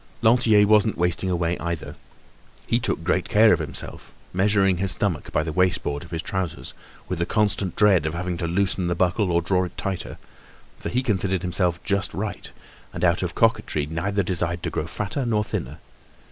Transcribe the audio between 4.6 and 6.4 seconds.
his stomach by the waist band of his